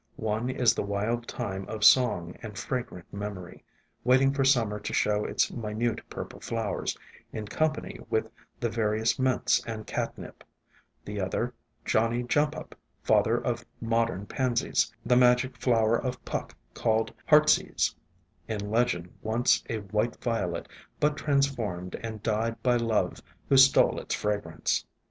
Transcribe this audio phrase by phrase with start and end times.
[0.15, 3.63] One is the Wild Thyme of song and fragrant memory,
[4.03, 6.97] waiting for summer to show its minute purple flowers
[7.31, 8.27] in company with
[8.59, 10.43] the various Mints and Catnip;
[11.05, 11.53] the other
[11.85, 17.93] Johnny jump up, father of modern Pansies, the magic flower of Puck called Heartsease,
[18.47, 20.67] in legend once a White Violet,
[20.99, 24.83] but transformed and dyed by Love, who stole its fragrance.